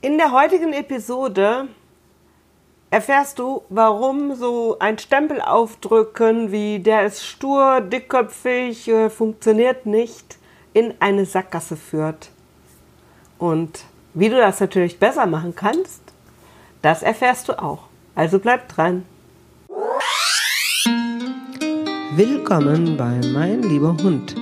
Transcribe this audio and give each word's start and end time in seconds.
In 0.00 0.16
der 0.16 0.30
heutigen 0.30 0.72
Episode 0.72 1.66
erfährst 2.88 3.40
du, 3.40 3.62
warum 3.68 4.36
so 4.36 4.76
ein 4.78 4.96
Stempel 4.96 5.40
aufdrücken 5.40 6.52
wie 6.52 6.78
der 6.78 7.04
ist 7.04 7.26
stur, 7.26 7.80
dickköpfig, 7.80 8.86
äh, 8.86 9.10
funktioniert 9.10 9.86
nicht, 9.86 10.38
in 10.72 10.94
eine 11.00 11.24
Sackgasse 11.24 11.76
führt. 11.76 12.30
Und 13.38 13.80
wie 14.14 14.28
du 14.28 14.36
das 14.36 14.60
natürlich 14.60 15.00
besser 15.00 15.26
machen 15.26 15.56
kannst, 15.56 16.00
das 16.80 17.02
erfährst 17.02 17.48
du 17.48 17.60
auch. 17.60 17.88
Also 18.14 18.38
bleib 18.38 18.68
dran. 18.68 19.04
Willkommen 22.14 22.96
bei 22.96 23.20
Mein 23.32 23.64
lieber 23.64 23.96
Hund. 24.00 24.36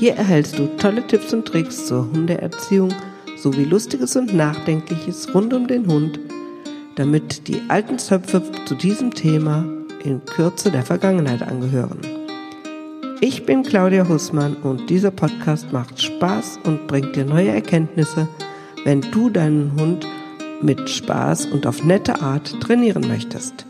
Hier 0.00 0.16
erhältst 0.16 0.58
du 0.58 0.66
tolle 0.78 1.06
Tipps 1.06 1.32
und 1.32 1.46
Tricks 1.46 1.86
zur 1.86 2.10
Hundeerziehung 2.10 2.92
sowie 3.40 3.64
Lustiges 3.64 4.16
und 4.16 4.34
Nachdenkliches 4.34 5.34
rund 5.34 5.54
um 5.54 5.66
den 5.66 5.86
Hund, 5.86 6.20
damit 6.96 7.48
die 7.48 7.62
alten 7.68 7.98
Zöpfe 7.98 8.42
zu 8.66 8.74
diesem 8.74 9.12
Thema 9.14 9.64
in 10.04 10.24
Kürze 10.24 10.70
der 10.70 10.82
Vergangenheit 10.82 11.42
angehören. 11.42 12.00
Ich 13.22 13.44
bin 13.44 13.62
Claudia 13.62 14.08
Hussmann 14.08 14.56
und 14.56 14.88
dieser 14.88 15.10
Podcast 15.10 15.72
macht 15.72 16.00
Spaß 16.00 16.60
und 16.64 16.86
bringt 16.86 17.16
dir 17.16 17.24
neue 17.24 17.50
Erkenntnisse, 17.50 18.28
wenn 18.84 19.02
du 19.02 19.28
deinen 19.28 19.78
Hund 19.78 20.06
mit 20.62 20.88
Spaß 20.88 21.46
und 21.46 21.66
auf 21.66 21.84
nette 21.84 22.20
Art 22.22 22.60
trainieren 22.60 23.06
möchtest. 23.08 23.66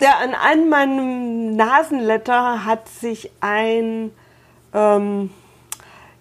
Ja, 0.00 0.18
an 0.22 0.34
einem 0.34 0.68
meiner 0.68 1.64
Nasenletter 1.64 2.66
hat 2.66 2.88
sich 2.88 3.30
ein, 3.40 4.10
ähm, 4.74 5.30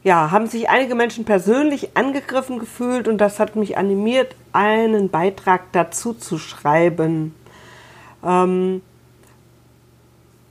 ja, 0.04 0.32
haben 0.32 0.48
sich 0.48 0.70
einige 0.70 0.96
Menschen 0.96 1.26
persönlich 1.26 1.96
angegriffen 1.96 2.60
gefühlt 2.60 3.08
und 3.08 3.18
das 3.20 3.40
hat 3.40 3.56
mich 3.56 3.78
animiert, 3.78 4.36
einen 4.52 5.10
Beitrag 5.10 5.72
dazu 5.72 6.14
zu 6.14 6.38
schreiben. 6.38 7.34
Ähm, 8.24 8.82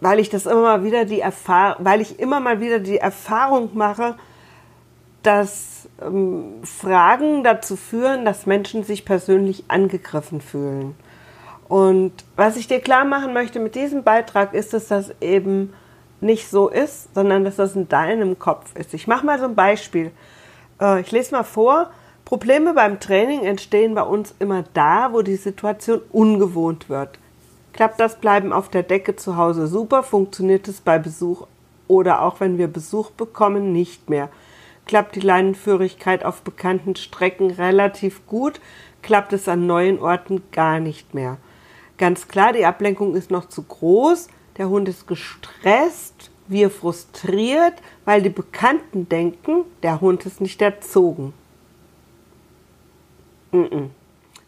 weil 0.00 0.18
ich 0.18 0.30
das 0.30 0.46
immer 0.46 0.62
mal 0.62 0.84
wieder 0.84 1.04
die 1.04 1.20
Erfahrung, 1.20 1.84
weil 1.84 2.00
ich 2.00 2.18
immer 2.18 2.40
mal 2.40 2.60
wieder 2.60 2.80
die 2.80 2.98
Erfahrung 2.98 3.70
mache, 3.74 4.16
dass 5.22 5.88
ähm, 6.00 6.64
Fragen 6.64 7.44
dazu 7.44 7.76
führen, 7.76 8.24
dass 8.24 8.46
Menschen 8.46 8.82
sich 8.82 9.04
persönlich 9.04 9.64
angegriffen 9.68 10.40
fühlen. 10.40 10.96
Und 11.68 12.12
was 12.36 12.56
ich 12.56 12.66
dir 12.66 12.80
klar 12.80 13.04
machen 13.04 13.32
möchte 13.32 13.60
mit 13.60 13.74
diesem 13.74 14.02
Beitrag 14.02 14.54
ist, 14.54 14.74
dass 14.74 14.88
das 14.88 15.14
eben 15.20 15.72
nicht 16.22 16.48
so 16.48 16.68
ist, 16.68 17.14
sondern 17.14 17.44
dass 17.44 17.56
das 17.56 17.76
in 17.76 17.88
deinem 17.88 18.38
Kopf 18.38 18.74
ist. 18.76 18.94
Ich 18.94 19.06
mache 19.06 19.26
mal 19.26 19.38
so 19.38 19.44
ein 19.44 19.54
Beispiel. 19.54 20.12
Äh, 20.80 21.00
ich 21.00 21.10
lese 21.10 21.34
mal 21.34 21.44
vor. 21.44 21.90
Probleme 22.24 22.74
beim 22.74 23.00
Training 23.00 23.44
entstehen 23.44 23.94
bei 23.94 24.02
uns 24.02 24.34
immer 24.38 24.64
da, 24.74 25.12
wo 25.12 25.22
die 25.22 25.36
Situation 25.36 26.00
ungewohnt 26.12 26.88
wird. 26.88 27.18
Klappt 27.72 28.00
das 28.00 28.16
Bleiben 28.16 28.52
auf 28.52 28.68
der 28.68 28.82
Decke 28.82 29.16
zu 29.16 29.36
Hause 29.36 29.66
super, 29.66 30.02
funktioniert 30.02 30.68
es 30.68 30.80
bei 30.80 30.98
Besuch 30.98 31.46
oder 31.88 32.22
auch 32.22 32.40
wenn 32.40 32.58
wir 32.58 32.68
Besuch 32.68 33.10
bekommen 33.10 33.72
nicht 33.72 34.08
mehr. 34.08 34.28
Klappt 34.86 35.16
die 35.16 35.20
Leinenführigkeit 35.20 36.24
auf 36.24 36.42
bekannten 36.42 36.96
Strecken 36.96 37.50
relativ 37.50 38.26
gut, 38.26 38.60
klappt 39.02 39.32
es 39.32 39.48
an 39.48 39.66
neuen 39.66 39.98
Orten 40.00 40.42
gar 40.52 40.80
nicht 40.80 41.14
mehr. 41.14 41.38
Ganz 41.98 42.28
klar, 42.28 42.52
die 42.52 42.64
Ablenkung 42.64 43.14
ist 43.14 43.30
noch 43.30 43.48
zu 43.48 43.62
groß. 43.62 44.28
Der 44.56 44.68
Hund 44.68 44.88
ist 44.88 45.06
gestresst, 45.06 46.30
wir 46.46 46.70
frustriert, 46.70 47.74
weil 48.04 48.22
die 48.22 48.28
Bekannten 48.28 49.08
denken, 49.08 49.64
der 49.82 50.00
Hund 50.00 50.26
ist 50.26 50.40
nicht 50.40 50.60
erzogen. 50.60 51.32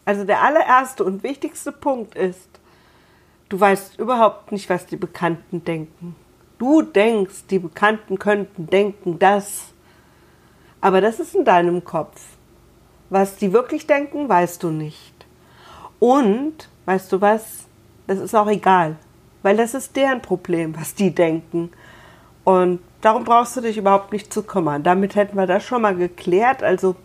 Also 0.04 0.24
der 0.24 0.42
allererste 0.42 1.04
und 1.04 1.22
wichtigste 1.22 1.72
Punkt 1.72 2.14
ist, 2.14 2.48
du 3.48 3.58
weißt 3.58 3.98
überhaupt 3.98 4.52
nicht, 4.52 4.68
was 4.68 4.86
die 4.86 4.96
Bekannten 4.96 5.64
denken. 5.64 6.16
Du 6.58 6.82
denkst, 6.82 7.46
die 7.50 7.58
Bekannten 7.58 8.18
könnten 8.18 8.66
denken 8.66 9.18
das. 9.18 9.72
Aber 10.80 11.00
das 11.00 11.20
ist 11.20 11.34
in 11.34 11.44
deinem 11.44 11.84
Kopf. 11.84 12.22
Was 13.10 13.36
die 13.36 13.52
wirklich 13.52 13.86
denken, 13.86 14.28
weißt 14.28 14.62
du 14.62 14.70
nicht. 14.70 15.26
Und 15.98 16.68
weißt 16.84 17.12
du 17.12 17.20
was, 17.20 17.64
das 18.06 18.18
ist 18.18 18.34
auch 18.34 18.48
egal, 18.48 18.96
weil 19.44 19.58
das 19.58 19.74
ist 19.74 19.94
deren 19.94 20.22
Problem, 20.22 20.74
was 20.74 20.94
die 20.94 21.14
denken. 21.14 21.70
Und 22.44 22.80
darum 23.02 23.24
brauchst 23.24 23.54
du 23.54 23.60
dich 23.60 23.76
überhaupt 23.76 24.10
nicht 24.10 24.32
zu 24.32 24.42
kümmern. 24.42 24.82
Damit 24.82 25.16
hätten 25.16 25.36
wir 25.36 25.46
das 25.46 25.62
schon 25.62 25.82
mal 25.82 25.94
geklärt. 25.94 26.62
Also 26.62 26.96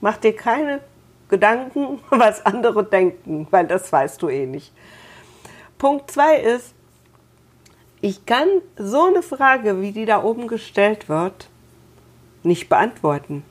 mach 0.00 0.16
dir 0.16 0.34
keine 0.34 0.82
Gedanken, 1.28 1.98
was 2.10 2.46
andere 2.46 2.84
denken, 2.84 3.48
weil 3.50 3.66
das 3.66 3.92
weißt 3.92 4.22
du 4.22 4.28
eh 4.28 4.46
nicht. 4.46 4.72
Punkt 5.78 6.12
zwei 6.12 6.36
ist, 6.36 6.74
ich 8.00 8.24
kann 8.24 8.46
so 8.76 9.06
eine 9.06 9.22
Frage, 9.22 9.82
wie 9.82 9.90
die 9.90 10.06
da 10.06 10.22
oben 10.22 10.46
gestellt 10.46 11.08
wird, 11.08 11.48
nicht 12.44 12.68
beantworten. 12.68 13.42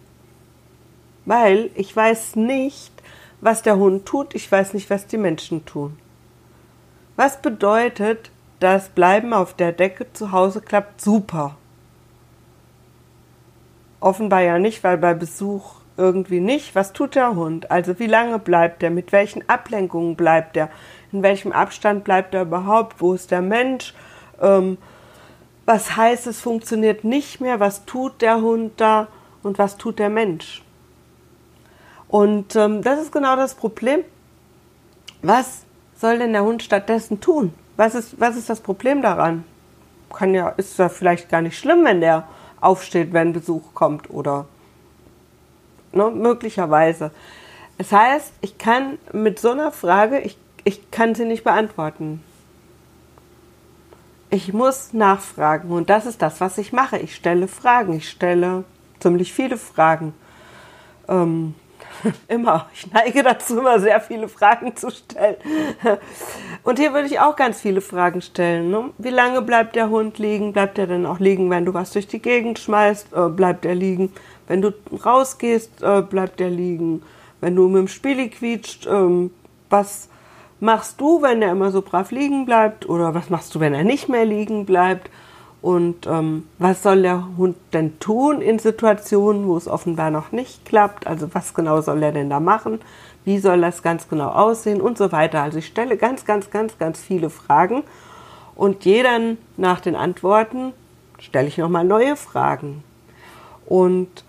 Weil 1.26 1.72
ich 1.76 1.94
weiß 1.94 2.38
nicht, 2.38 2.94
was 3.42 3.64
der 3.64 3.76
Hund 3.76 4.06
tut, 4.06 4.34
ich 4.34 4.50
weiß 4.50 4.74
nicht, 4.76 4.90
was 4.90 5.08
die 5.08 5.18
Menschen 5.18 5.66
tun. 5.66 5.98
Was 7.20 7.42
bedeutet, 7.42 8.32
das 8.62 8.88
Bleiben 8.88 9.34
auf 9.34 9.54
der 9.54 9.74
Decke 9.74 10.06
zu 10.14 10.32
Hause 10.32 10.62
klappt 10.62 11.02
super? 11.02 11.58
Offenbar 14.00 14.40
ja 14.40 14.58
nicht, 14.58 14.86
weil 14.86 14.98
bei 14.98 15.14
Besuch 15.14 15.82
irgendwie 15.98 16.40
nicht. 16.40 16.76
Was 16.76 16.94
tut 16.94 17.16
der 17.16 17.36
Hund? 17.36 17.72
Also 17.72 18.00
wie 18.00 18.08
lange 18.08 18.40
bleibt 18.40 18.84
er? 18.84 18.90
Mit 18.90 19.12
welchen 19.12 19.50
Ablenkungen 19.50 20.16
bleibt 20.16 20.56
er? 20.56 20.70
In 21.12 21.22
welchem 21.22 21.52
Abstand 21.52 22.06
bleibt 22.06 22.34
er 22.34 22.44
überhaupt? 22.44 23.02
Wo 23.02 23.14
ist 23.14 23.32
der 23.32 23.42
Mensch? 23.42 23.94
Ähm, 24.42 24.78
was 25.66 25.98
heißt, 25.98 26.26
es 26.26 26.40
funktioniert 26.40 27.04
nicht 27.04 27.42
mehr? 27.42 27.60
Was 27.60 27.84
tut 27.84 28.22
der 28.22 28.40
Hund 28.40 28.72
da? 28.78 29.10
Und 29.44 29.60
was 29.60 29.76
tut 29.76 30.00
der 30.00 30.10
Mensch? 30.10 30.64
Und 32.08 32.56
ähm, 32.56 32.82
das 32.82 33.02
ist 33.02 33.12
genau 33.12 33.36
das 33.36 33.56
Problem. 33.56 34.06
Was 35.22 35.66
soll 36.00 36.20
denn 36.20 36.34
der 36.34 36.44
Hund 36.44 36.64
stattdessen 36.64 37.20
tun? 37.20 37.54
Was 37.78 37.96
ist, 37.96 38.20
was 38.20 38.38
ist 38.38 38.50
das 38.50 38.62
Problem 38.62 39.02
daran? 39.02 39.44
Kann 40.14 40.34
ja, 40.34 40.50
ist 40.50 40.80
ja 40.80 40.90
vielleicht 40.90 41.30
gar 41.30 41.42
nicht 41.42 41.58
schlimm, 41.58 41.84
wenn 41.86 42.02
der 42.02 42.28
aufsteht, 42.62 43.14
wenn 43.14 43.34
Besuch 43.34 43.74
kommt 43.74 44.10
oder 44.10 44.46
ne, 45.92 46.10
möglicherweise. 46.10 47.12
Es 47.78 47.92
heißt, 47.92 48.34
ich 48.42 48.58
kann 48.58 48.98
mit 49.14 49.40
so 49.40 49.52
einer 49.52 49.72
Frage, 49.72 50.20
ich, 50.20 50.38
ich 50.64 50.92
kann 50.92 51.16
sie 51.16 51.26
nicht 51.26 51.44
beantworten. 51.44 52.24
Ich 54.30 54.54
muss 54.54 54.94
nachfragen 54.94 55.72
und 55.72 55.90
das 55.90 56.06
ist 56.06 56.22
das, 56.22 56.40
was 56.42 56.58
ich 56.58 56.72
mache. 56.72 56.98
Ich 56.98 57.16
stelle 57.16 57.48
Fragen. 57.48 57.94
Ich 57.94 58.10
stelle 58.10 58.64
ziemlich 59.00 59.34
viele 59.34 59.58
Fragen. 59.58 60.14
Ähm, 61.08 61.56
immer. 62.28 62.68
Ich 62.74 62.92
neige 62.92 63.24
dazu, 63.24 63.60
immer 63.60 63.80
sehr 63.80 64.00
viele 64.02 64.28
Fragen 64.28 64.76
zu 64.76 64.92
stellen. 64.92 65.38
Und 66.64 66.80
hier 66.80 66.94
würde 66.94 67.08
ich 67.08 67.20
auch 67.20 67.36
ganz 67.36 67.62
viele 67.62 67.82
Fragen 67.82 68.22
stellen. 68.22 68.70
Ne? 68.70 68.90
Wie 68.98 69.10
lange 69.10 69.42
bleibt 69.42 69.76
der 69.76 69.90
Hund 69.90 70.18
liegen? 70.18 70.54
Bleibt 70.54 70.78
er 70.78 70.88
denn 70.88 71.06
auch 71.06 71.20
liegen, 71.20 71.50
wenn 71.50 71.66
du 71.66 71.74
was 71.74 71.92
durch 71.92 72.08
die 72.08 72.22
Gegend 72.22 72.60
schmeißt? 72.60 73.14
Äh, 73.14 73.30
bleibt 73.30 73.66
er 73.66 73.76
liegen? 73.76 74.12
Wenn 74.48 74.62
du 74.62 74.74
rausgehst, 75.06 75.82
äh, 75.82 76.02
bleibt 76.02 76.42
er 76.42 76.50
liegen? 76.50 77.04
Wenn 77.42 77.56
du 77.56 77.68
mit 77.68 77.78
dem 77.78 77.88
Spieli 77.88 78.30
quietscht, 78.30 78.88
ähm, 78.88 79.32
was 79.70 80.10
machst 80.60 81.00
du, 81.00 81.22
wenn 81.22 81.42
er 81.42 81.52
immer 81.52 81.72
so 81.72 81.82
brav 81.82 82.12
liegen 82.12 82.46
bleibt? 82.46 82.90
Oder 82.90 83.14
was 83.14 83.30
machst 83.30 83.56
du, 83.56 83.60
wenn 83.60 83.74
er 83.74 83.84
nicht 83.84 84.10
mehr 84.10 84.26
liegen 84.26 84.66
bleibt? 84.66 85.10
Und 85.62 86.08
ähm, 86.08 86.48
was 86.58 86.84
soll 86.84 87.02
der 87.02 87.28
Hund 87.38 87.58
denn 87.74 88.00
tun 88.00 88.42
in 88.42 88.60
Situationen, 88.60 89.46
wo 89.46 89.58
es 89.58 89.68
offenbar 89.68 90.10
noch 90.10 90.32
nicht 90.32 90.66
klappt? 90.66 91.06
Also 91.06 91.34
was 91.34 91.54
genau 91.54 91.82
soll 91.82 92.02
er 92.02 92.14
denn 92.14 92.30
da 92.30 92.40
machen? 92.40 92.80
Wie 93.26 93.40
soll 93.40 93.60
das 93.62 93.84
ganz 93.84 94.08
genau 94.08 94.30
aussehen 94.30 94.80
und 94.80 94.98
so 94.98 95.12
weiter? 95.12 95.42
Also 95.44 95.58
ich 95.58 95.68
stelle 95.68 95.98
ganz, 95.98 96.24
ganz, 96.24 96.50
ganz, 96.50 96.78
ganz 96.78 97.00
viele 97.00 97.30
Fragen 97.30 97.84
und 98.56 98.86
jeder 98.86 99.20
nach 99.58 99.82
den 99.82 99.96
Antworten 99.96 100.72
stelle 101.20 101.50
ich 101.50 101.58
nochmal 101.58 101.84
neue 101.84 102.16
Fragen. 102.16 102.84
Und 103.66 104.24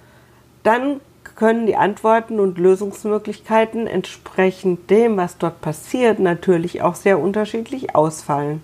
dann 0.65 1.01
können 1.37 1.67
die 1.67 1.77
Antworten 1.77 2.41
und 2.41 2.59
Lösungsmöglichkeiten 2.59 3.87
entsprechend 3.87 4.91
dem, 4.91 5.17
was 5.17 5.39
dort 5.39 5.61
passiert, 5.61 6.19
natürlich 6.19 6.83
auch 6.83 6.97
sehr 6.97 7.19
unterschiedlich 7.21 7.95
ausfallen. 7.95 8.63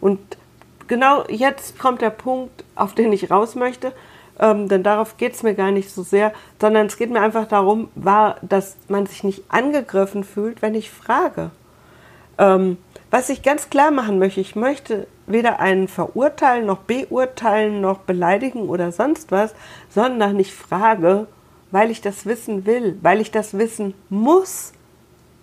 Und 0.00 0.18
genau 0.88 1.24
jetzt 1.28 1.78
kommt 1.78 2.02
der 2.02 2.10
Punkt, 2.10 2.64
auf 2.74 2.94
den 2.94 3.12
ich 3.12 3.30
raus 3.30 3.54
möchte, 3.54 3.92
ähm, 4.40 4.68
denn 4.68 4.82
darauf 4.82 5.16
geht 5.16 5.34
es 5.34 5.42
mir 5.42 5.54
gar 5.54 5.70
nicht 5.70 5.90
so 5.90 6.02
sehr, 6.02 6.32
sondern 6.60 6.86
es 6.86 6.96
geht 6.96 7.10
mir 7.10 7.20
einfach 7.20 7.46
darum, 7.46 7.88
war, 7.94 8.36
dass 8.42 8.76
man 8.88 9.06
sich 9.06 9.24
nicht 9.24 9.44
angegriffen 9.48 10.24
fühlt, 10.24 10.62
wenn 10.62 10.74
ich 10.74 10.90
frage. 10.90 11.50
Ähm, 12.38 12.78
was 13.10 13.30
ich 13.30 13.42
ganz 13.42 13.70
klar 13.70 13.90
machen 13.90 14.18
möchte, 14.18 14.40
ich 14.40 14.54
möchte 14.54 15.06
weder 15.26 15.60
einen 15.60 15.88
verurteilen, 15.88 16.66
noch 16.66 16.78
beurteilen, 16.78 17.80
noch 17.80 17.98
beleidigen 17.98 18.68
oder 18.68 18.92
sonst 18.92 19.32
was, 19.32 19.54
sondern 19.88 20.38
ich 20.38 20.54
frage, 20.54 21.26
weil 21.70 21.90
ich 21.90 22.00
das 22.00 22.26
wissen 22.26 22.66
will, 22.66 22.98
weil 23.02 23.20
ich 23.20 23.30
das 23.30 23.56
wissen 23.56 23.94
muss, 24.08 24.72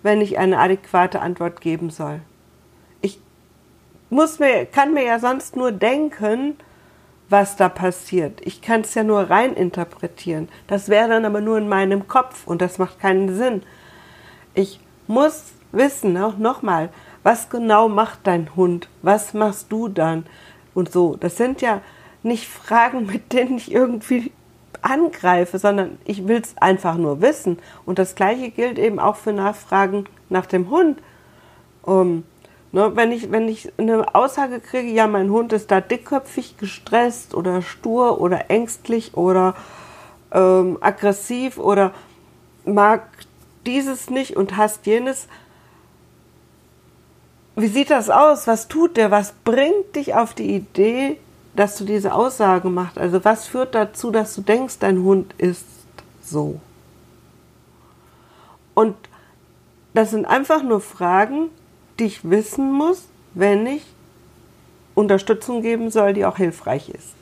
wenn 0.02 0.20
ich 0.20 0.38
eine 0.38 0.58
adäquate 0.58 1.20
Antwort 1.20 1.60
geben 1.60 1.90
soll. 1.90 2.20
Muss 4.08 4.38
mir, 4.38 4.66
kann 4.66 4.94
mir 4.94 5.04
ja 5.04 5.18
sonst 5.18 5.56
nur 5.56 5.72
denken, 5.72 6.56
was 7.28 7.56
da 7.56 7.68
passiert. 7.68 8.40
Ich 8.44 8.62
kann 8.62 8.82
es 8.82 8.94
ja 8.94 9.02
nur 9.02 9.30
rein 9.30 9.54
interpretieren. 9.54 10.48
Das 10.68 10.88
wäre 10.88 11.08
dann 11.08 11.24
aber 11.24 11.40
nur 11.40 11.58
in 11.58 11.68
meinem 11.68 12.06
Kopf 12.06 12.46
und 12.46 12.62
das 12.62 12.78
macht 12.78 13.00
keinen 13.00 13.34
Sinn. 13.34 13.62
Ich 14.54 14.80
muss 15.08 15.44
wissen, 15.72 16.16
auch 16.16 16.38
nochmal, 16.38 16.90
was 17.22 17.48
genau 17.48 17.88
macht 17.88 18.20
dein 18.24 18.54
Hund? 18.54 18.88
Was 19.02 19.34
machst 19.34 19.72
du 19.72 19.88
dann? 19.88 20.26
Und 20.74 20.92
so. 20.92 21.16
Das 21.16 21.36
sind 21.36 21.60
ja 21.60 21.80
nicht 22.22 22.46
Fragen, 22.46 23.06
mit 23.06 23.32
denen 23.32 23.56
ich 23.56 23.72
irgendwie 23.72 24.30
angreife, 24.82 25.58
sondern 25.58 25.98
ich 26.04 26.28
will 26.28 26.40
es 26.40 26.56
einfach 26.58 26.96
nur 26.96 27.20
wissen. 27.20 27.58
Und 27.84 27.98
das 27.98 28.14
gleiche 28.14 28.50
gilt 28.50 28.78
eben 28.78 29.00
auch 29.00 29.16
für 29.16 29.32
Nachfragen 29.32 30.04
nach 30.28 30.46
dem 30.46 30.70
Hund. 30.70 31.00
Um, 31.82 32.24
ne, 32.76 32.94
wenn, 32.94 33.10
ich, 33.10 33.32
wenn 33.32 33.48
ich 33.48 33.72
eine 33.78 34.14
Aussage 34.14 34.60
kriege, 34.60 34.92
ja, 34.92 35.06
mein 35.06 35.30
Hund 35.30 35.54
ist 35.54 35.70
da 35.70 35.80
dickköpfig, 35.80 36.58
gestresst 36.58 37.34
oder 37.34 37.62
stur 37.62 38.20
oder 38.20 38.50
ängstlich 38.50 39.16
oder 39.16 39.54
ähm, 40.30 40.76
aggressiv 40.82 41.58
oder 41.58 41.92
mag 42.66 43.08
dieses 43.64 44.10
nicht 44.10 44.36
und 44.36 44.58
hasst 44.58 44.84
jenes. 44.84 45.26
Wie 47.56 47.68
sieht 47.68 47.90
das 47.90 48.10
aus? 48.10 48.46
Was 48.46 48.68
tut 48.68 48.98
der? 48.98 49.10
Was 49.10 49.32
bringt 49.32 49.96
dich 49.96 50.14
auf 50.14 50.34
die 50.34 50.54
Idee, 50.54 51.18
dass 51.54 51.78
du 51.78 51.86
diese 51.86 52.12
Aussage 52.12 52.68
machst? 52.68 52.98
Also 52.98 53.24
was 53.24 53.46
führt 53.46 53.74
dazu, 53.74 54.10
dass 54.10 54.34
du 54.34 54.42
denkst, 54.42 54.80
dein 54.80 55.02
Hund 55.02 55.34
ist 55.38 55.64
so? 56.22 56.60
Und 58.74 58.94
das 59.94 60.10
sind 60.10 60.26
einfach 60.26 60.62
nur 60.62 60.82
Fragen, 60.82 61.48
die 61.98 62.04
ich 62.04 62.28
wissen 62.28 62.72
muss, 62.72 63.08
wenn 63.34 63.66
ich 63.66 63.82
Unterstützung 64.94 65.62
geben 65.62 65.90
soll, 65.90 66.14
die 66.14 66.24
auch 66.24 66.36
hilfreich 66.36 66.88
ist. 66.88 67.14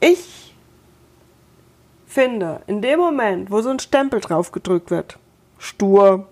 Ich 0.00 0.54
finde, 2.06 2.62
in 2.66 2.82
dem 2.82 2.98
Moment, 2.98 3.50
wo 3.50 3.62
so 3.62 3.70
ein 3.70 3.78
Stempel 3.78 4.20
drauf 4.20 4.52
gedrückt 4.52 4.90
wird, 4.90 5.18
stur, 5.58 6.26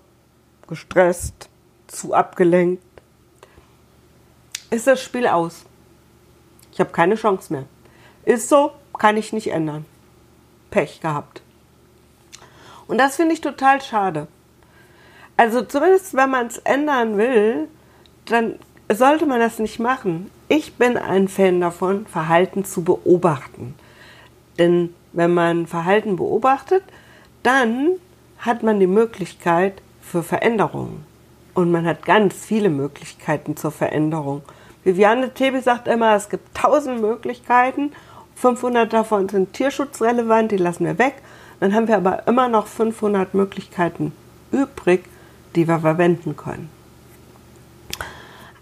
gestresst, 0.69 1.49
zu 1.87 2.15
abgelenkt, 2.15 2.83
ist 4.71 4.87
das 4.87 5.03
Spiel 5.03 5.27
aus. 5.27 5.65
Ich 6.73 6.81
habe 6.81 6.91
keine 6.91 7.17
Chance 7.17 7.53
mehr. 7.53 7.65
Ist 8.25 8.49
so, 8.49 8.73
kann 8.99 9.17
ich 9.17 9.33
nicht 9.33 9.49
ändern. 9.49 9.85
Pech 10.71 11.01
gehabt. 11.01 11.43
Und 12.87 12.99
das 12.99 13.17
finde 13.17 13.35
ich 13.35 13.41
total 13.41 13.81
schade. 13.81 14.29
Also 15.41 15.63
zumindest 15.63 16.13
wenn 16.13 16.29
man 16.29 16.49
es 16.49 16.59
ändern 16.59 17.17
will, 17.17 17.67
dann 18.27 18.57
sollte 18.93 19.25
man 19.25 19.41
das 19.41 19.59
nicht 19.59 19.79
machen. 19.79 20.31
Ich 20.49 20.75
bin 20.75 20.99
ein 20.99 21.29
Fan 21.29 21.63
davon, 21.63 22.05
Verhalten 22.05 22.67
zu 22.67 22.85
beobachten. 22.85 23.75
Denn 24.59 24.95
wenn 25.15 25.33
man 25.33 25.67
Verhalten 25.67 26.17
beobachtet, 26.17 26.83
dann 27.43 27.93
hat 28.41 28.63
man 28.63 28.81
die 28.81 28.87
Möglichkeit 28.87 29.81
für 30.03 30.23
Veränderungen. 30.23 31.07
Und 31.55 31.71
man 31.71 31.87
hat 31.87 32.05
ganz 32.05 32.35
viele 32.35 32.69
Möglichkeiten 32.69 33.57
zur 33.57 33.71
Veränderung. 33.71 34.43
Viviane 34.85 35.33
Tebe 35.33 35.63
sagt 35.63 35.89
immer, 35.89 36.17
es 36.17 36.29
gibt 36.29 36.55
tausend 36.55 37.01
Möglichkeiten, 37.01 37.93
500 38.35 38.93
davon 38.93 39.27
sind 39.31 39.55
tierschutzrelevant, 39.55 40.53
die 40.53 40.59
lassen 40.59 40.85
wir 40.85 40.99
weg. 40.99 41.15
Dann 41.61 41.75
haben 41.75 41.89
wir 41.89 41.97
aber 41.97 42.27
immer 42.29 42.49
noch 42.49 42.67
500 42.67 43.33
Möglichkeiten 43.33 44.13
übrig, 44.53 45.05
die 45.55 45.67
wir 45.67 45.81
verwenden 45.81 46.37
können. 46.37 46.71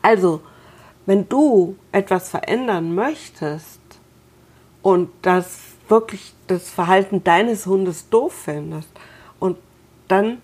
Also, 0.03 0.41
wenn 1.07 1.29
du 1.29 1.77
etwas 1.93 2.29
verändern 2.29 2.95
möchtest 2.95 3.81
und 4.83 5.11
das 5.23 5.59
wirklich 5.89 6.35
das 6.47 6.69
Verhalten 6.69 7.25
deines 7.25 7.67
Hundes 7.67 8.09
doof 8.11 8.33
findest 8.45 8.89
und 9.39 9.57
dann 10.09 10.43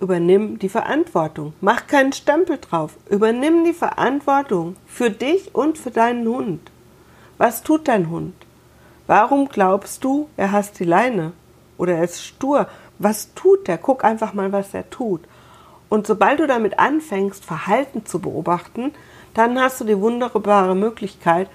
übernimm 0.00 0.58
die 0.58 0.68
Verantwortung. 0.68 1.54
Mach 1.60 1.86
keinen 1.86 2.12
Stempel 2.12 2.58
drauf. 2.58 2.96
Übernimm 3.08 3.64
die 3.64 3.72
Verantwortung 3.72 4.76
für 4.86 5.10
dich 5.10 5.54
und 5.54 5.78
für 5.78 5.90
deinen 5.90 6.26
Hund. 6.26 6.70
Was 7.38 7.62
tut 7.62 7.88
dein 7.88 8.10
Hund? 8.10 8.34
Warum 9.06 9.48
glaubst 9.48 10.04
du, 10.04 10.28
er 10.36 10.52
hasst 10.52 10.78
die 10.80 10.84
Leine? 10.84 11.32
Oder 11.78 11.96
er 11.96 12.04
ist 12.04 12.24
stur? 12.24 12.68
Was 12.98 13.34
tut 13.34 13.68
er? 13.68 13.78
Guck 13.78 14.04
einfach 14.04 14.34
mal, 14.34 14.52
was 14.52 14.74
er 14.74 14.88
tut. 14.90 15.20
Und 15.88 16.06
sobald 16.06 16.40
du 16.40 16.46
damit 16.46 16.78
anfängst, 16.78 17.44
Verhalten 17.44 18.04
zu 18.06 18.18
beobachten, 18.18 18.92
dann 19.34 19.60
hast 19.60 19.80
du 19.80 19.84
die 19.84 20.00
wunderbare 20.00 20.74
Möglichkeit, 20.74 21.48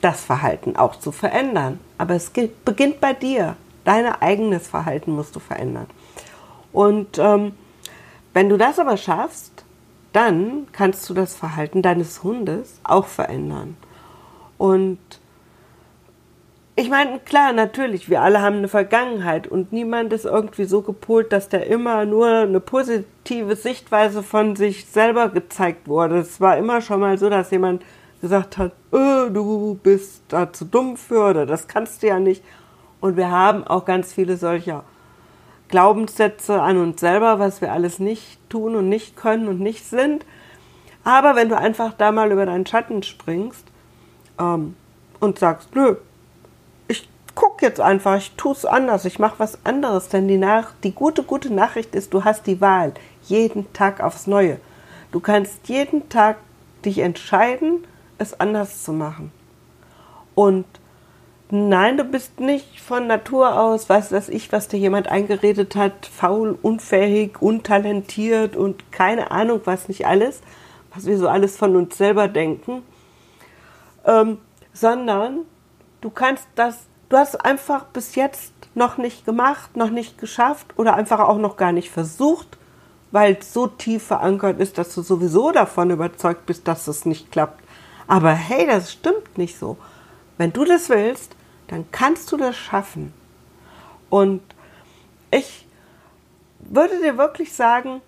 das 0.00 0.24
Verhalten 0.24 0.76
auch 0.76 0.96
zu 0.96 1.12
verändern. 1.12 1.80
Aber 1.96 2.14
es 2.14 2.30
beginnt 2.64 3.00
bei 3.00 3.14
dir. 3.14 3.56
Dein 3.84 4.06
eigenes 4.06 4.68
Verhalten 4.68 5.12
musst 5.12 5.34
du 5.34 5.40
verändern. 5.40 5.86
Und 6.72 7.18
ähm, 7.18 7.52
wenn 8.34 8.48
du 8.48 8.58
das 8.58 8.78
aber 8.78 8.96
schaffst, 8.96 9.64
dann 10.12 10.66
kannst 10.72 11.08
du 11.08 11.14
das 11.14 11.34
Verhalten 11.34 11.82
deines 11.82 12.22
Hundes 12.22 12.80
auch 12.84 13.06
verändern. 13.06 13.76
Und 14.58 14.98
ich 16.78 16.90
meine, 16.90 17.18
klar, 17.18 17.52
natürlich, 17.52 18.08
wir 18.08 18.22
alle 18.22 18.40
haben 18.40 18.58
eine 18.58 18.68
Vergangenheit 18.68 19.48
und 19.48 19.72
niemand 19.72 20.12
ist 20.12 20.24
irgendwie 20.24 20.64
so 20.64 20.80
gepolt, 20.80 21.32
dass 21.32 21.48
der 21.48 21.66
immer 21.66 22.04
nur 22.04 22.28
eine 22.28 22.60
positive 22.60 23.56
Sichtweise 23.56 24.22
von 24.22 24.54
sich 24.54 24.86
selber 24.86 25.28
gezeigt 25.28 25.88
wurde. 25.88 26.18
Es 26.18 26.40
war 26.40 26.56
immer 26.56 26.80
schon 26.80 27.00
mal 27.00 27.18
so, 27.18 27.28
dass 27.28 27.50
jemand 27.50 27.82
gesagt 28.20 28.58
hat, 28.58 28.74
oh, 28.92 29.28
du 29.28 29.80
bist 29.82 30.22
da 30.28 30.52
zu 30.52 30.66
dumm 30.66 30.96
für 30.96 31.30
oder 31.30 31.46
das 31.46 31.66
kannst 31.66 32.04
du 32.04 32.06
ja 32.06 32.20
nicht. 32.20 32.44
Und 33.00 33.16
wir 33.16 33.28
haben 33.28 33.64
auch 33.64 33.84
ganz 33.84 34.12
viele 34.12 34.36
solcher 34.36 34.84
Glaubenssätze 35.66 36.62
an 36.62 36.76
uns 36.76 37.00
selber, 37.00 37.40
was 37.40 37.60
wir 37.60 37.72
alles 37.72 37.98
nicht 37.98 38.38
tun 38.48 38.76
und 38.76 38.88
nicht 38.88 39.16
können 39.16 39.48
und 39.48 39.58
nicht 39.58 39.84
sind. 39.84 40.24
Aber 41.02 41.34
wenn 41.34 41.48
du 41.48 41.58
einfach 41.58 41.92
da 41.94 42.12
mal 42.12 42.30
über 42.30 42.46
deinen 42.46 42.66
Schatten 42.66 43.02
springst 43.02 43.66
ähm, 44.38 44.76
und 45.18 45.40
sagst, 45.40 45.74
nö, 45.74 45.96
guck 47.38 47.62
jetzt 47.62 47.80
einfach, 47.80 48.16
ich 48.16 48.32
tue 48.32 48.52
es 48.52 48.64
anders, 48.64 49.04
ich 49.04 49.20
mache 49.20 49.38
was 49.38 49.64
anderes, 49.64 50.08
denn 50.08 50.26
die, 50.26 50.38
Nach 50.38 50.72
die 50.82 50.92
gute, 50.92 51.22
gute 51.22 51.54
Nachricht 51.54 51.94
ist, 51.94 52.12
du 52.12 52.24
hast 52.24 52.48
die 52.48 52.60
Wahl, 52.60 52.94
jeden 53.22 53.72
Tag 53.72 54.00
aufs 54.00 54.26
Neue. 54.26 54.58
Du 55.12 55.20
kannst 55.20 55.68
jeden 55.68 56.08
Tag 56.08 56.38
dich 56.84 56.98
entscheiden, 56.98 57.86
es 58.18 58.40
anders 58.40 58.82
zu 58.82 58.92
machen. 58.92 59.30
Und 60.34 60.66
Nein, 61.50 61.96
du 61.96 62.04
bist 62.04 62.40
nicht 62.40 62.78
von 62.78 63.06
Natur 63.06 63.58
aus, 63.58 63.88
was 63.88 64.12
weiß 64.12 64.28
ich, 64.28 64.52
was 64.52 64.68
dir 64.68 64.76
jemand 64.76 65.08
eingeredet 65.08 65.76
hat, 65.76 66.04
faul, 66.04 66.58
unfähig, 66.60 67.40
untalentiert 67.40 68.54
und 68.54 68.92
keine 68.92 69.30
Ahnung, 69.30 69.62
was 69.64 69.88
nicht 69.88 70.06
alles, 70.06 70.42
was 70.94 71.06
wir 71.06 71.16
so 71.16 71.26
alles 71.26 71.56
von 71.56 71.74
uns 71.74 71.96
selber 71.96 72.28
denken, 72.28 72.82
ähm, 74.04 74.36
sondern 74.74 75.46
du 76.02 76.10
kannst 76.10 76.46
das, 76.54 76.86
du 77.08 77.16
hast 77.16 77.44
einfach 77.44 77.84
bis 77.86 78.14
jetzt 78.14 78.52
noch 78.74 78.98
nicht 78.98 79.24
gemacht, 79.24 79.76
noch 79.76 79.90
nicht 79.90 80.18
geschafft 80.18 80.66
oder 80.76 80.94
einfach 80.94 81.20
auch 81.20 81.38
noch 81.38 81.56
gar 81.56 81.72
nicht 81.72 81.90
versucht, 81.90 82.58
weil 83.10 83.38
es 83.40 83.52
so 83.52 83.66
tief 83.66 84.04
verankert 84.04 84.60
ist, 84.60 84.78
dass 84.78 84.94
du 84.94 85.02
sowieso 85.02 85.50
davon 85.50 85.90
überzeugt 85.90 86.46
bist, 86.46 86.68
dass 86.68 86.86
es 86.88 87.04
nicht 87.04 87.32
klappt. 87.32 87.62
Aber 88.06 88.32
hey, 88.32 88.66
das 88.66 88.92
stimmt 88.92 89.36
nicht 89.36 89.58
so. 89.58 89.76
Wenn 90.36 90.52
du 90.52 90.64
das 90.64 90.88
willst, 90.88 91.34
dann 91.68 91.86
kannst 91.90 92.30
du 92.32 92.36
das 92.36 92.56
schaffen. 92.56 93.12
Und 94.10 94.42
ich 95.30 95.66
würde 96.60 97.00
dir 97.00 97.18
wirklich 97.18 97.52
sagen, 97.52 98.00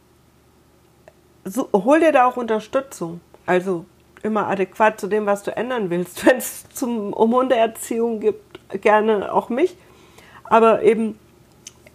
so, 1.45 1.69
hol 1.73 2.01
dir 2.01 2.13
da 2.13 2.27
auch 2.27 2.37
Unterstützung. 2.37 3.21
Also 3.47 3.85
immer 4.23 4.47
adäquat 4.47 5.01
zu 5.01 5.07
dem, 5.07 5.27
was 5.27 5.43
du 5.43 5.57
ändern 5.57 5.91
willst. 5.91 6.25
Wenn 6.27 6.39
es 6.39 6.65
um 6.83 7.15
Hundeerziehung 7.15 8.21
gibt, 8.21 8.50
gerne 8.81 9.33
auch 9.33 9.49
mich. 9.49 9.77
Aber 10.45 10.83
eben, 10.83 11.19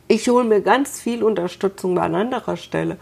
ich 0.07 0.29
hole 0.29 0.45
mir 0.45 0.61
ganz 0.61 0.99
viel 1.01 1.23
Unterstützung 1.23 1.97
an 1.99 2.15
anderer 2.15 2.57
Stelle. 2.57 2.97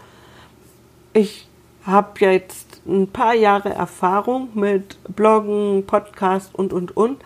Ich 1.12 1.46
habe 1.86 2.20
jetzt 2.20 2.80
ein 2.86 3.08
paar 3.08 3.34
Jahre 3.34 3.70
Erfahrung 3.70 4.48
mit 4.54 4.98
Bloggen, 5.14 5.84
Podcast 5.86 6.54
und, 6.54 6.72
und, 6.72 6.96
und. 6.96 7.22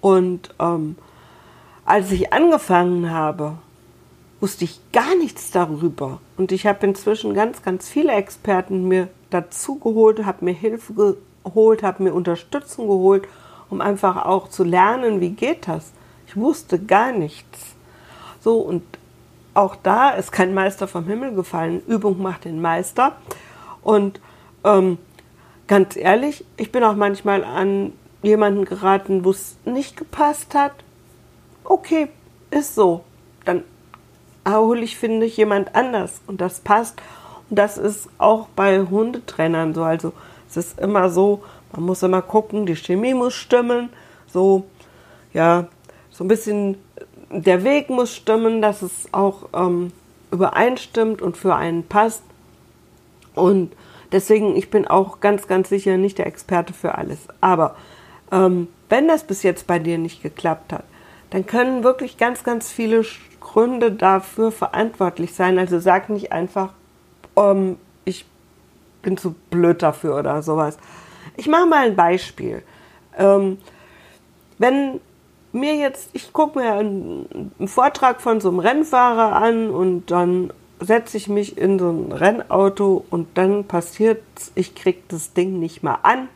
Und 0.00 0.54
ähm, 0.58 0.96
als 1.84 2.10
ich 2.12 2.32
angefangen 2.32 3.10
habe, 3.10 3.54
wusste 4.40 4.64
ich 4.64 4.80
gar 4.92 5.14
nichts 5.16 5.50
darüber. 5.50 6.20
Und 6.36 6.52
ich 6.52 6.66
habe 6.66 6.86
inzwischen 6.86 7.32
ganz, 7.32 7.62
ganz 7.62 7.88
viele 7.88 8.12
Experten 8.12 8.88
mir 8.88 9.08
dazu 9.30 9.76
geholt, 9.76 10.24
habe 10.26 10.44
mir 10.44 10.54
Hilfe 10.54 11.16
geholt, 11.44 11.82
habe 11.82 12.02
mir 12.02 12.12
Unterstützung 12.14 12.88
geholt, 12.88 13.26
um 13.72 13.80
einfach 13.80 14.26
auch 14.26 14.48
zu 14.48 14.64
lernen, 14.64 15.20
wie 15.22 15.30
geht 15.30 15.66
das. 15.66 15.92
Ich 16.26 16.36
wusste 16.36 16.78
gar 16.78 17.10
nichts. 17.10 17.74
So, 18.40 18.58
und 18.58 18.82
auch 19.54 19.76
da 19.76 20.10
ist 20.10 20.30
kein 20.30 20.52
Meister 20.52 20.86
vom 20.86 21.06
Himmel 21.06 21.34
gefallen. 21.34 21.82
Übung 21.86 22.20
macht 22.20 22.44
den 22.44 22.60
Meister. 22.60 23.16
Und 23.82 24.20
ähm, 24.62 24.98
ganz 25.66 25.96
ehrlich, 25.96 26.44
ich 26.58 26.70
bin 26.70 26.84
auch 26.84 26.96
manchmal 26.96 27.44
an 27.44 27.94
jemanden 28.22 28.66
geraten, 28.66 29.24
wo 29.24 29.30
es 29.30 29.56
nicht 29.64 29.96
gepasst 29.96 30.54
hat. 30.54 30.72
Okay, 31.64 32.08
ist 32.50 32.74
so. 32.74 33.04
Dann 33.46 33.64
hole 34.46 34.82
ich, 34.82 34.98
finde 34.98 35.24
ich, 35.24 35.38
jemand 35.38 35.74
anders 35.74 36.20
und 36.26 36.42
das 36.42 36.60
passt. 36.60 37.00
Und 37.48 37.58
das 37.58 37.78
ist 37.78 38.10
auch 38.18 38.48
bei 38.54 38.80
Hundetrainern 38.82 39.72
so. 39.72 39.82
Also 39.82 40.12
es 40.48 40.58
ist 40.58 40.78
immer 40.78 41.08
so, 41.08 41.42
man 41.72 41.84
muss 41.84 42.02
immer 42.02 42.22
gucken, 42.22 42.66
die 42.66 42.76
Chemie 42.76 43.14
muss 43.14 43.34
stimmen. 43.34 43.88
So, 44.26 44.64
ja, 45.32 45.68
so 46.10 46.24
ein 46.24 46.28
bisschen 46.28 46.76
der 47.30 47.64
Weg 47.64 47.88
muss 47.88 48.14
stimmen, 48.14 48.60
dass 48.60 48.82
es 48.82 49.08
auch 49.12 49.48
ähm, 49.54 49.92
übereinstimmt 50.30 51.22
und 51.22 51.36
für 51.36 51.54
einen 51.54 51.84
passt. 51.84 52.22
Und 53.34 53.72
deswegen, 54.12 54.56
ich 54.56 54.70
bin 54.70 54.86
auch 54.86 55.20
ganz, 55.20 55.46
ganz 55.46 55.70
sicher 55.70 55.96
nicht 55.96 56.18
der 56.18 56.26
Experte 56.26 56.72
für 56.72 56.96
alles. 56.96 57.20
Aber 57.40 57.76
ähm, 58.30 58.68
wenn 58.88 59.08
das 59.08 59.24
bis 59.24 59.42
jetzt 59.42 59.66
bei 59.66 59.78
dir 59.78 59.98
nicht 59.98 60.22
geklappt 60.22 60.72
hat, 60.72 60.84
dann 61.30 61.46
können 61.46 61.82
wirklich 61.82 62.18
ganz, 62.18 62.44
ganz 62.44 62.70
viele 62.70 63.04
Gründe 63.40 63.90
dafür 63.90 64.52
verantwortlich 64.52 65.34
sein. 65.34 65.58
Also 65.58 65.78
sag 65.78 66.10
nicht 66.10 66.32
einfach, 66.32 66.74
ähm, 67.36 67.76
ich 68.04 68.26
bin 69.00 69.16
zu 69.16 69.34
blöd 69.50 69.82
dafür 69.82 70.18
oder 70.18 70.42
sowas. 70.42 70.76
Ich 71.36 71.48
mache 71.48 71.66
mal 71.66 71.86
ein 71.86 71.96
Beispiel. 71.96 72.62
Ähm, 73.18 73.58
wenn 74.58 75.00
mir 75.52 75.74
jetzt, 75.74 76.10
ich 76.12 76.32
gucke 76.32 76.58
mir 76.58 76.74
einen, 76.74 77.50
einen, 77.58 77.68
Vortrag 77.68 78.20
von 78.20 78.40
so 78.40 78.48
einem 78.48 78.58
Rennfahrer 78.58 79.36
an 79.36 79.70
und 79.70 80.10
dann 80.10 80.52
setze 80.80 81.16
ich 81.16 81.28
mich 81.28 81.58
in 81.58 81.78
so 81.78 81.90
ein 81.90 82.12
Rennauto 82.12 83.04
und 83.10 83.28
dann 83.34 83.64
passiert, 83.64 84.22
ich 84.54 84.74
kriege 84.74 85.00
das 85.08 85.32
Ding 85.32 85.60
nicht 85.60 85.82
mal 85.82 85.98
an. 86.02 86.28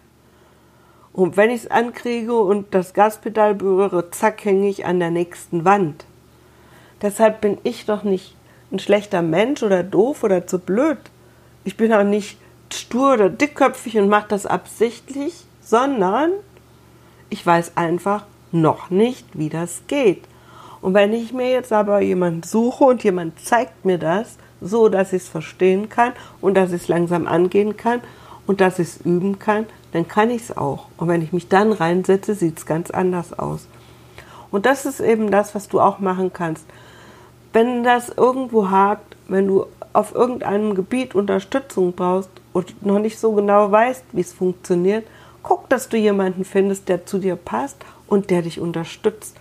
Und 1.13 1.37
wenn 1.37 1.51
ich 1.51 1.65
es 1.65 1.71
ankriege 1.71 2.35
und 2.35 2.75
das 2.75 2.93
Gaspedal 2.93 3.55
berühre, 3.55 4.11
zack, 4.11 4.45
hänge 4.45 4.69
ich 4.69 4.85
an 4.85 5.01
der 5.01 5.11
nächsten 5.11 5.65
Wand. 5.65 6.05
Deshalb 7.01 7.41
bin 7.41 7.59
ich 7.63 7.87
doch 7.87 8.03
nicht 8.03 8.37
ein 8.71 8.79
schlechter 8.79 9.23
Mensch 9.23 9.63
oder 9.63 9.83
doof 9.83 10.25
oder 10.25 10.47
zu 10.47 10.59
blöd. 10.59 10.99
Ich 11.65 11.77
bin 11.77 11.93
auch 11.93 12.05
nicht 12.05 12.39
stur 12.73 13.15
oder 13.15 13.31
dickköpfig 13.31 13.99
und 13.99 14.09
mache 14.09 14.29
das 14.29 14.47
absichtlich, 14.47 15.45
sondern 15.61 16.31
ich 17.31 17.45
weiß 17.45 17.77
einfach, 17.77 18.25
noch 18.53 18.91
nicht, 18.91 19.27
wie 19.35 19.49
das 19.49 19.83
geht. 19.89 20.23
Und 20.81 20.95
wenn 20.95 21.13
ich 21.13 21.33
mir 21.33 21.51
jetzt 21.51 21.73
aber 21.73 22.01
jemanden 22.01 22.43
suche 22.43 22.85
und 22.85 23.03
jemand 23.03 23.41
zeigt 23.41 23.85
mir 23.85 23.99
das, 23.99 24.37
so 24.61 24.89
dass 24.89 25.13
ich 25.13 25.23
es 25.23 25.29
verstehen 25.29 25.89
kann 25.89 26.13
und 26.41 26.55
dass 26.55 26.73
ich 26.73 26.83
es 26.83 26.89
langsam 26.89 27.27
angehen 27.27 27.77
kann 27.77 28.01
und 28.47 28.61
dass 28.61 28.79
ich 28.79 28.89
es 28.89 29.01
üben 29.01 29.39
kann, 29.39 29.67
dann 29.93 30.09
kann 30.09 30.31
ich 30.31 30.43
es 30.43 30.57
auch. 30.57 30.87
Und 30.97 31.09
wenn 31.09 31.23
ich 31.23 31.33
mich 31.33 31.49
dann 31.49 31.73
reinsetze, 31.73 32.35
sieht 32.35 32.59
es 32.59 32.67
ganz 32.67 32.91
anders 32.91 33.39
aus. 33.39 33.67
Und 34.51 34.67
das 34.67 34.87
ist 34.87 35.01
eben 35.01 35.31
das, 35.31 35.55
was 35.55 35.69
du 35.69 35.81
auch 35.81 35.99
machen 35.99 36.33
kannst. 36.33 36.65
Wenn 37.53 37.83
das 37.83 38.11
irgendwo 38.11 38.71
hakt, 38.71 39.17
wenn 39.29 39.47
du 39.47 39.67
auf 39.93 40.15
irgendeinem 40.15 40.75
Gebiet 40.75 41.15
Unterstützung 41.15 41.95
brauchst 41.95 42.31
und 42.57 42.87
noch 42.87 42.99
nicht 42.99 43.19
so 43.19 43.33
genau 43.33 43.71
weißt, 43.71 44.03
wie 44.13 44.23
es 44.23 44.33
funktioniert, 44.33 45.07
guck, 45.43 45.69
dass 45.69 45.91
du 45.91 45.99
jemanden 45.99 46.47
findest, 46.47 46.89
der 46.89 47.05
zu 47.05 47.19
dir 47.19 47.37
passt 47.37 47.77
und 48.07 48.31
der 48.31 48.41
dich 48.41 48.61
unterstützt. 48.61 49.37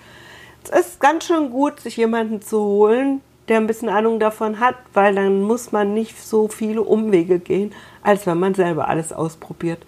Es 0.63 0.87
ist 0.87 0.99
ganz 0.99 1.23
schön 1.23 1.49
gut, 1.49 1.79
sich 1.79 1.95
jemanden 1.95 2.41
zu 2.41 2.59
holen, 2.59 3.21
der 3.47 3.57
ein 3.57 3.67
bisschen 3.67 3.87
Ahnung 3.87 4.19
davon 4.19 4.59
hat, 4.59 4.75
weil 4.93 5.15
dann 5.15 5.43
muss 5.43 5.71
man 5.71 5.93
nicht 5.93 6.21
so 6.21 6.49
viele 6.49 6.81
Umwege 6.81 7.39
gehen, 7.39 7.73
als 8.01 8.27
wenn 8.27 8.37
man 8.37 8.53
selber 8.53 8.89
alles 8.89 9.13
ausprobiert. 9.13 9.79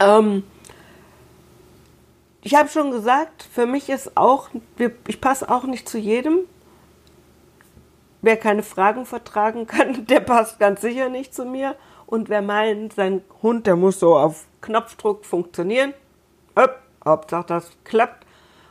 Ähm 0.00 0.42
ich 2.42 2.56
habe 2.56 2.68
schon 2.70 2.90
gesagt, 2.90 3.46
für 3.52 3.66
mich 3.66 3.88
ist 3.88 4.16
auch, 4.16 4.48
ich 5.06 5.20
passe 5.20 5.48
auch 5.48 5.62
nicht 5.62 5.88
zu 5.88 5.98
jedem. 5.98 6.38
Wer 8.20 8.36
keine 8.36 8.62
Fragen 8.62 9.06
vertragen 9.06 9.66
kann, 9.66 10.06
der 10.08 10.20
passt 10.20 10.58
ganz 10.58 10.80
sicher 10.80 11.08
nicht 11.08 11.34
zu 11.34 11.44
mir. 11.44 11.76
Und 12.06 12.28
wer 12.28 12.42
meint, 12.42 12.94
sein 12.94 13.22
Hund, 13.42 13.66
der 13.66 13.76
muss 13.76 14.00
so 14.00 14.16
auf 14.16 14.46
Knopfdruck 14.62 15.24
funktionieren, 15.26 15.92
hopp, 16.56 16.78
Hauptsache 17.04 17.46
das 17.46 17.70
klappt. 17.84 18.24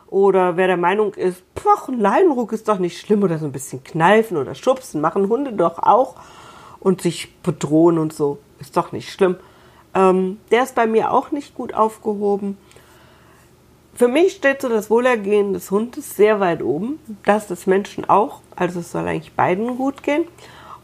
Oder 0.07 0.55
wer 0.55 0.67
der 0.67 0.77
Meinung 0.77 1.13
ist, 1.13 1.43
poch, 1.53 1.89
ein 1.89 1.99
Leinenruck 1.99 2.53
ist 2.53 2.67
doch 2.67 2.79
nicht 2.79 2.99
schlimm 2.99 3.23
oder 3.23 3.37
so 3.37 3.45
ein 3.45 3.51
bisschen 3.51 3.83
kneifen 3.83 4.37
oder 4.37 4.55
schubsen, 4.55 5.01
machen 5.01 5.27
Hunde 5.27 5.51
doch 5.51 5.79
auch 5.79 6.15
und 6.79 7.01
sich 7.01 7.35
bedrohen 7.41 7.97
und 7.97 8.13
so, 8.13 8.39
ist 8.59 8.77
doch 8.77 8.91
nicht 8.91 9.11
schlimm. 9.11 9.35
Ähm, 9.93 10.39
der 10.51 10.63
ist 10.63 10.75
bei 10.75 10.87
mir 10.87 11.11
auch 11.11 11.31
nicht 11.31 11.55
gut 11.55 11.73
aufgehoben. 11.73 12.57
Für 13.97 14.07
mich 14.07 14.33
steht 14.33 14.61
so 14.61 14.69
das 14.69 14.91
Wohlergehen 14.91 15.53
des 15.53 15.71
Hundes 15.71 16.15
sehr 16.15 16.39
weit 16.39 16.61
oben, 16.61 16.99
das 17.25 17.47
des 17.47 17.65
Menschen 17.65 18.07
auch. 18.07 18.41
Also 18.55 18.81
es 18.81 18.91
soll 18.91 19.07
eigentlich 19.07 19.33
beiden 19.33 19.75
gut 19.75 20.03
gehen. 20.03 20.25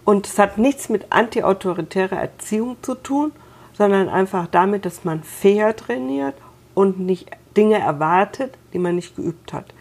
Und 0.03 0.25
es 0.25 0.39
hat 0.39 0.57
nichts 0.57 0.89
mit 0.89 1.11
antiautoritärer 1.11 2.17
Erziehung 2.17 2.75
zu 2.81 2.95
tun, 2.95 3.31
sondern 3.73 4.09
einfach 4.09 4.47
damit, 4.47 4.85
dass 4.87 5.03
man 5.03 5.21
fair 5.21 5.75
trainiert 5.75 6.33
und 6.73 7.01
nicht 7.01 7.29
Dinge 7.55 7.77
erwartet, 7.77 8.57
die 8.73 8.79
man 8.79 8.95
nicht 8.95 9.15
geübt 9.15 9.53
hat. 9.53 9.75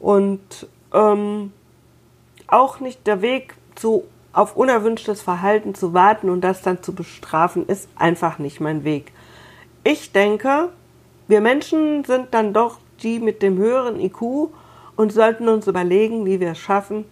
Und 0.00 0.66
ähm, 0.94 1.52
auch 2.46 2.80
nicht 2.80 3.06
der 3.06 3.20
Weg 3.20 3.54
zu 3.74 4.04
auf 4.32 4.56
unerwünschtes 4.56 5.20
Verhalten 5.20 5.74
zu 5.74 5.92
warten 5.92 6.30
und 6.30 6.40
das 6.40 6.62
dann 6.62 6.82
zu 6.82 6.94
bestrafen, 6.94 7.66
ist 7.66 7.90
einfach 7.96 8.38
nicht 8.38 8.60
mein 8.60 8.82
Weg. 8.82 9.12
Ich 9.84 10.12
denke, 10.12 10.70
wir 11.28 11.40
Menschen 11.40 12.04
sind 12.04 12.28
dann 12.32 12.52
doch 12.52 12.78
die 13.02 13.18
mit 13.18 13.42
dem 13.42 13.58
höheren 13.58 14.00
IQ 14.00 14.50
und 14.96 15.12
sollten 15.12 15.48
uns 15.48 15.66
überlegen, 15.66 16.24
wie 16.24 16.40
wir 16.40 16.52
es 16.52 16.58
schaffen, 16.58 17.04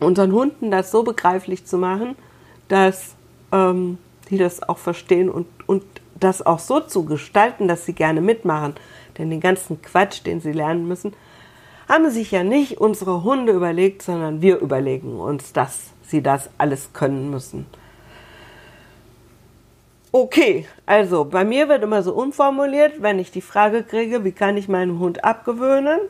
unseren 0.00 0.32
Hunden 0.32 0.70
das 0.70 0.90
so 0.90 1.02
begreiflich 1.02 1.64
zu 1.64 1.78
machen, 1.78 2.16
dass 2.68 3.14
ähm, 3.52 3.98
die 4.30 4.38
das 4.38 4.62
auch 4.62 4.78
verstehen 4.78 5.30
und, 5.30 5.46
und 5.66 5.82
das 6.20 6.44
auch 6.44 6.58
so 6.58 6.80
zu 6.80 7.04
gestalten, 7.04 7.68
dass 7.68 7.86
sie 7.86 7.94
gerne 7.94 8.20
mitmachen. 8.20 8.74
Denn 9.16 9.30
den 9.30 9.40
ganzen 9.40 9.80
Quatsch, 9.82 10.24
den 10.24 10.40
sie 10.40 10.52
lernen 10.52 10.86
müssen, 10.86 11.14
haben 11.88 12.10
sich 12.10 12.30
ja 12.30 12.44
nicht 12.44 12.78
unsere 12.78 13.24
Hunde 13.24 13.52
überlegt, 13.52 14.02
sondern 14.02 14.42
wir 14.42 14.58
überlegen 14.58 15.18
uns, 15.18 15.52
dass 15.52 15.90
sie 16.06 16.22
das 16.22 16.50
alles 16.58 16.92
können 16.92 17.30
müssen. 17.30 17.66
Okay, 20.10 20.66
also 20.86 21.26
bei 21.26 21.44
mir 21.44 21.68
wird 21.68 21.82
immer 21.82 22.02
so 22.02 22.14
unformuliert, 22.14 23.02
wenn 23.02 23.18
ich 23.18 23.30
die 23.30 23.42
Frage 23.42 23.82
kriege, 23.82 24.24
wie 24.24 24.32
kann 24.32 24.56
ich 24.56 24.66
meinem 24.66 25.00
Hund 25.00 25.22
abgewöhnen, 25.22 26.00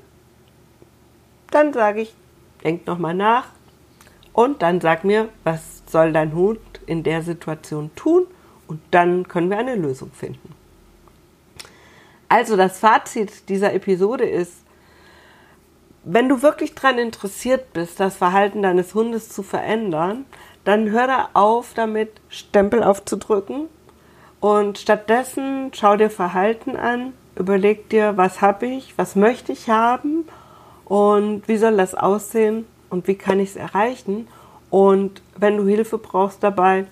dann 1.50 1.72
sage 1.72 2.02
ich, 2.02 2.14
denk 2.62 2.86
nochmal 2.86 3.14
nach. 3.14 3.46
Und 4.32 4.62
dann 4.62 4.80
sag 4.80 5.02
mir, 5.02 5.30
was 5.42 5.82
soll 5.86 6.12
dein 6.12 6.32
Hund 6.32 6.60
in 6.86 7.02
der 7.02 7.22
Situation 7.22 7.90
tun? 7.96 8.26
Und 8.68 8.80
dann 8.92 9.26
können 9.26 9.50
wir 9.50 9.58
eine 9.58 9.74
Lösung 9.74 10.12
finden. 10.12 10.54
Also 12.28 12.56
das 12.56 12.78
Fazit 12.78 13.48
dieser 13.48 13.72
Episode 13.72 14.28
ist, 14.28 14.62
wenn 16.04 16.28
du 16.28 16.42
wirklich 16.42 16.76
daran 16.76 16.98
interessiert 16.98 17.72
bist, 17.72 17.98
das 17.98 18.16
Verhalten 18.16 18.62
deines 18.62 18.94
Hundes 18.94 19.28
zu 19.28 19.42
verändern, 19.42 20.24
dann 20.62 20.90
hör 20.90 21.08
da 21.08 21.30
auf 21.32 21.72
damit, 21.74 22.12
Stempel 22.28 22.84
aufzudrücken 22.84 23.68
und 24.40 24.78
stattdessen 24.78 25.70
schau 25.74 25.96
dir 25.96 26.10
Verhalten 26.10 26.76
an, 26.76 27.12
überleg 27.36 27.88
dir, 27.88 28.16
was 28.16 28.40
habe 28.40 28.66
ich, 28.66 28.96
was 28.96 29.16
möchte 29.16 29.52
ich 29.52 29.68
haben 29.68 30.24
und 30.84 31.48
wie 31.48 31.56
soll 31.56 31.76
das 31.76 31.94
aussehen 31.94 32.66
und 32.90 33.08
wie 33.08 33.16
kann 33.16 33.40
ich 33.40 33.50
es 33.50 33.56
erreichen. 33.56 34.28
Und 34.70 35.22
wenn 35.36 35.56
du 35.56 35.66
Hilfe 35.66 35.98
brauchst 35.98 36.42
dabei, 36.42 36.86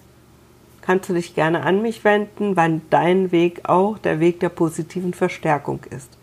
kannst 0.82 1.08
du 1.08 1.14
dich 1.14 1.34
gerne 1.34 1.62
an 1.62 1.82
mich 1.82 2.04
wenden, 2.04 2.56
wann 2.56 2.82
dein 2.90 3.32
Weg 3.32 3.68
auch 3.68 3.98
der 3.98 4.20
Weg 4.20 4.40
der 4.40 4.48
positiven 4.48 5.14
Verstärkung 5.14 5.80
ist. 5.90 6.16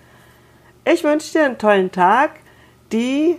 Ich 0.85 1.03
wünsche 1.03 1.31
dir 1.33 1.45
einen 1.45 1.57
tollen 1.57 1.91
Tag. 1.91 2.31
Die 2.91 3.37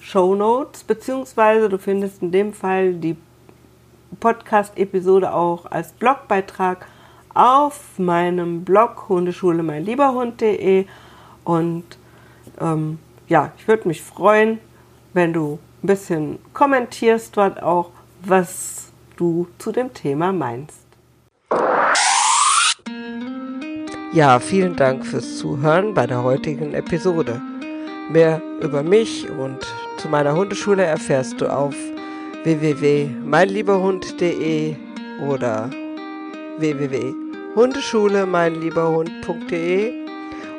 Show 0.00 0.34
Notes, 0.34 0.84
beziehungsweise 0.84 1.68
du 1.68 1.78
findest 1.78 2.22
in 2.22 2.30
dem 2.30 2.52
Fall 2.52 2.94
die 2.94 3.16
Podcast-Episode 4.20 5.34
auch 5.34 5.66
als 5.66 5.92
Blogbeitrag 5.92 6.86
auf 7.36 7.98
meinem 7.98 8.64
Blog 8.64 9.08
Hundeschule 9.08 9.62
mein 9.62 9.84
Lieberhund.de 9.84 10.86
und 11.44 11.84
ähm, 12.60 12.98
ja, 13.28 13.52
ich 13.58 13.68
würde 13.68 13.86
mich 13.88 14.02
freuen, 14.02 14.58
wenn 15.12 15.32
du 15.32 15.58
ein 15.82 15.86
bisschen 15.86 16.38
kommentierst 16.52 17.36
dort 17.36 17.62
auch, 17.62 17.90
was 18.22 18.92
du 19.16 19.48
zu 19.58 19.72
dem 19.72 19.92
Thema 19.92 20.32
meinst. 20.32 20.86
Ja, 24.12 24.38
vielen 24.40 24.76
Dank 24.76 25.04
fürs 25.04 25.36
Zuhören 25.36 25.92
bei 25.92 26.06
der 26.06 26.22
heutigen 26.22 26.72
Episode. 26.72 27.42
Mehr 28.10 28.40
über 28.62 28.82
mich 28.82 29.28
und 29.28 29.58
zu 29.98 30.08
meiner 30.08 30.34
Hundeschule 30.34 30.84
erfährst 30.84 31.38
du 31.40 31.52
auf 31.52 31.74
www.meinlieberhund.de 32.44 34.76
oder 35.28 35.68
www.hundeschule-meinlieberhund.de 37.56 39.92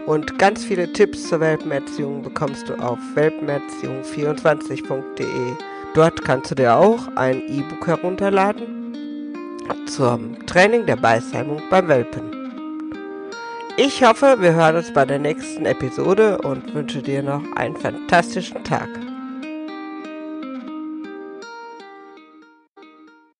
und 0.07 0.39
ganz 0.39 0.65
viele 0.65 0.91
Tipps 0.91 1.29
zur 1.29 1.39
Welpenerziehung 1.41 2.23
bekommst 2.23 2.69
du 2.69 2.73
auf 2.75 2.97
welpenerziehung24.de. 3.15 5.53
Dort 5.93 6.23
kannst 6.23 6.49
du 6.51 6.55
dir 6.55 6.75
auch 6.75 7.07
ein 7.15 7.41
E-Book 7.47 7.87
herunterladen 7.87 8.73
zum 9.87 10.45
Training 10.45 10.85
der 10.85 10.97
Beißheimung 10.97 11.61
beim 11.69 11.87
Welpen. 11.87 12.31
Ich 13.77 14.03
hoffe, 14.03 14.35
wir 14.39 14.53
hören 14.53 14.75
uns 14.77 14.91
bei 14.91 15.05
der 15.05 15.19
nächsten 15.19 15.65
Episode 15.65 16.39
und 16.39 16.73
wünsche 16.73 17.03
dir 17.03 17.21
noch 17.21 17.43
einen 17.55 17.75
fantastischen 17.75 18.63
Tag. 18.63 18.89